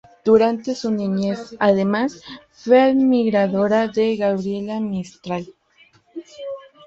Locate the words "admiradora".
2.81-3.87